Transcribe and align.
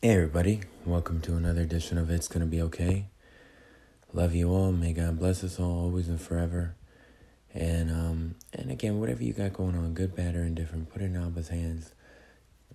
Hey, 0.00 0.10
everybody. 0.10 0.60
Welcome 0.86 1.20
to 1.22 1.34
another 1.34 1.62
edition 1.62 1.98
of 1.98 2.08
It's 2.08 2.28
Gonna 2.28 2.46
Be 2.46 2.62
Okay. 2.62 3.06
Love 4.12 4.32
you 4.32 4.48
all. 4.48 4.70
May 4.70 4.92
God 4.92 5.18
bless 5.18 5.42
us 5.42 5.58
all 5.58 5.76
always 5.76 6.06
and 6.06 6.20
forever. 6.20 6.76
And 7.52 7.90
um, 7.90 8.34
and 8.52 8.70
again, 8.70 9.00
whatever 9.00 9.24
you 9.24 9.32
got 9.32 9.54
going 9.54 9.74
on, 9.74 9.94
good, 9.94 10.14
bad, 10.14 10.36
or 10.36 10.44
indifferent, 10.44 10.88
put 10.88 11.02
it 11.02 11.06
in 11.06 11.16
Abba's 11.16 11.48
hands. 11.48 11.94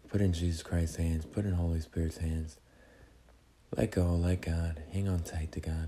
Put 0.09 0.20
in 0.20 0.33
Jesus 0.33 0.63
Christ's 0.63 0.97
hands. 0.97 1.23
Put 1.23 1.46
in 1.46 1.54
Holy 1.54 1.79
Spirit's 1.79 2.17
hands. 2.17 2.57
Let 3.73 3.91
go, 3.91 4.15
let 4.15 4.41
God. 4.41 4.83
Hang 4.91 5.07
on 5.07 5.21
tight 5.21 5.53
to 5.53 5.61
God. 5.61 5.87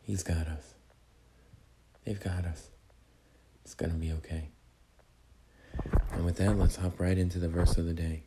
He's 0.00 0.22
got 0.22 0.46
us. 0.46 0.72
They've 2.06 2.18
got 2.18 2.46
us. 2.46 2.70
It's 3.62 3.74
gonna 3.74 3.92
be 3.92 4.10
okay. 4.12 4.48
And 6.12 6.24
with 6.24 6.38
that, 6.38 6.58
let's 6.58 6.76
hop 6.76 6.98
right 6.98 7.18
into 7.18 7.38
the 7.38 7.50
verse 7.50 7.76
of 7.76 7.84
the 7.84 7.92
day. 7.92 8.22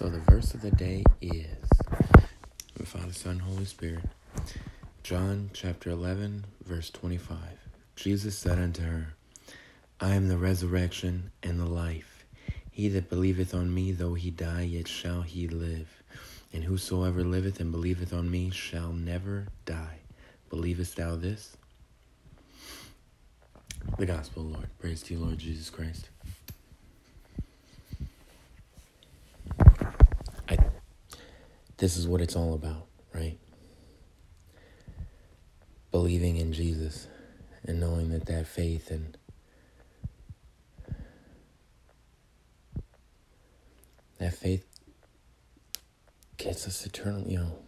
So 0.00 0.08
the 0.08 0.20
verse 0.20 0.54
of 0.54 0.62
the 0.62 0.70
day 0.70 1.04
is 1.20 1.68
the 2.74 2.86
Father, 2.86 3.12
Son, 3.12 3.38
Holy 3.38 3.66
Spirit. 3.66 4.06
John 5.02 5.50
chapter 5.52 5.90
11, 5.90 6.46
verse 6.64 6.88
25. 6.88 7.36
Jesus 7.96 8.34
said 8.38 8.58
unto 8.58 8.80
her, 8.80 9.08
I 10.00 10.14
am 10.14 10.28
the 10.28 10.38
resurrection 10.38 11.32
and 11.42 11.60
the 11.60 11.66
life. 11.66 12.24
He 12.70 12.88
that 12.88 13.10
believeth 13.10 13.52
on 13.52 13.74
me, 13.74 13.92
though 13.92 14.14
he 14.14 14.30
die, 14.30 14.62
yet 14.62 14.88
shall 14.88 15.20
he 15.20 15.46
live. 15.48 16.02
And 16.50 16.64
whosoever 16.64 17.22
liveth 17.22 17.60
and 17.60 17.70
believeth 17.70 18.14
on 18.14 18.30
me 18.30 18.48
shall 18.48 18.94
never 18.94 19.48
die. 19.66 19.98
Believest 20.48 20.96
thou 20.96 21.16
this? 21.16 21.58
The 23.98 24.06
Gospel, 24.06 24.44
Lord. 24.44 24.70
Praise 24.78 25.02
to 25.02 25.12
you, 25.12 25.20
Lord 25.20 25.36
Jesus 25.36 25.68
Christ. 25.68 26.08
This 31.80 31.96
is 31.96 32.06
what 32.06 32.20
it's 32.20 32.36
all 32.36 32.52
about, 32.52 32.86
right? 33.14 33.38
Believing 35.90 36.36
in 36.36 36.52
Jesus 36.52 37.08
and 37.64 37.80
knowing 37.80 38.10
that 38.10 38.26
that 38.26 38.46
faith 38.46 38.90
and 38.90 39.16
that 44.18 44.34
faith 44.34 44.66
gets 46.36 46.66
us 46.66 46.84
eternal, 46.84 47.26
you 47.26 47.38
know. 47.38 47.58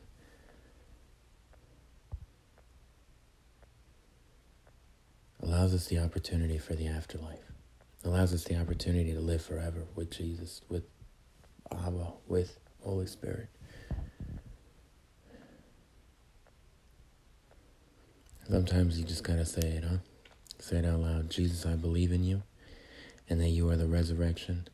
Allows 5.43 5.75
us 5.75 5.87
the 5.87 5.99
opportunity 5.99 6.59
for 6.59 6.75
the 6.75 6.87
afterlife. 6.87 7.51
Allows 8.05 8.35
us 8.35 8.45
the 8.45 8.61
opportunity 8.61 9.15
to 9.15 9.21
live 9.21 9.43
forever 9.43 9.85
with 9.95 10.11
Jesus, 10.11 10.61
with 10.69 10.85
Abba, 11.73 12.13
with 12.29 12.59
Holy 12.83 13.07
Spirit. 13.07 13.49
Sometimes 18.53 18.99
you 18.99 19.07
just 19.07 19.25
gotta 19.25 19.47
say 19.47 19.63
it, 19.63 19.83
huh? 19.83 19.97
Say 20.59 20.77
it 20.77 20.85
out 20.85 21.01
loud. 21.01 21.31
Jesus, 21.31 21.65
I 21.65 21.75
believe 21.75 22.13
in 22.13 22.23
you, 22.23 22.43
and 23.27 23.41
that 23.41 23.49
you 23.49 23.71
are 23.71 23.77
the 23.77 23.87
resurrection 23.87 24.69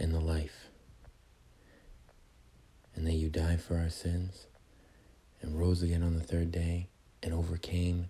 and 0.00 0.12
the 0.12 0.18
life, 0.18 0.66
and 2.96 3.06
that 3.06 3.12
you 3.12 3.28
died 3.28 3.60
for 3.60 3.76
our 3.78 3.88
sins 3.88 4.48
and 5.40 5.56
rose 5.56 5.80
again 5.80 6.02
on 6.02 6.16
the 6.16 6.24
third 6.24 6.50
day 6.50 6.88
and 7.22 7.32
overcame 7.32 8.08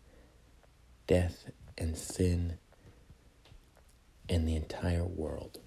death 1.07 1.51
and 1.77 1.95
sin 1.95 2.57
and 4.27 4.49
the 4.49 4.57
entire 4.57 5.05
world. 5.05 5.59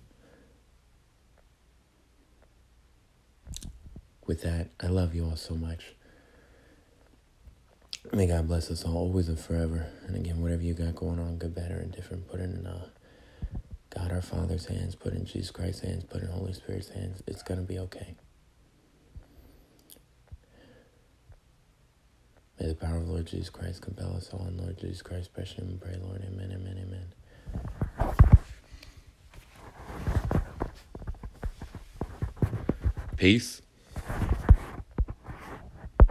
With 4.26 4.42
that, 4.42 4.70
I 4.80 4.88
love 4.88 5.14
you 5.14 5.26
all 5.26 5.36
so 5.36 5.54
much. 5.54 5.94
May 8.14 8.28
God 8.28 8.48
bless 8.48 8.70
us 8.72 8.84
all 8.84 8.98
always 8.98 9.30
and 9.30 9.40
forever. 9.40 9.88
And 10.06 10.16
again, 10.16 10.42
whatever 10.42 10.64
you 10.64 10.74
got 10.74 10.96
going 10.96 11.20
on, 11.20 11.38
good, 11.38 11.56
bad, 11.56 11.72
or 11.72 11.80
indifferent, 11.80 12.28
put 12.30 12.40
it 12.40 12.50
in 12.50 12.66
uh, 12.68 12.88
God 13.96 14.12
our 14.12 14.22
Father's 14.22 14.66
hands, 14.66 14.96
put 14.96 15.14
in 15.14 15.26
Jesus 15.26 15.52
Christ's 15.52 15.82
hands, 15.82 16.04
put 16.04 16.22
in 16.22 16.28
Holy 16.28 16.54
Spirit's 16.54 16.90
hands. 16.90 17.24
It's 17.28 17.44
going 17.44 17.60
to 17.60 17.66
be 17.66 17.80
okay. 17.80 18.16
May 22.60 22.68
the 22.68 22.76
power 22.76 22.98
of 22.98 23.08
Lord 23.08 23.28
Jesus 23.28 23.50
Christ 23.50 23.82
compel 23.82 24.16
us 24.16 24.30
all 24.34 24.46
in 24.48 24.58
Lord 24.58 24.78
Jesus 24.78 25.02
Christ, 25.02 25.34
precious 25.34 25.60
and 25.60 25.80
pray, 25.80 25.96
Lord. 26.02 26.24
Amen, 26.28 26.52
amen, 26.54 26.78
amen. 26.86 28.16
Peace. 33.16 33.62